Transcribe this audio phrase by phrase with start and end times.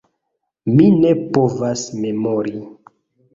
[0.77, 2.57] Mi ne povas memori.